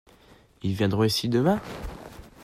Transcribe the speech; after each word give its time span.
Ils 0.63 0.73
viendront 0.73 1.03
ici 1.03 1.29
demain? 1.29 1.61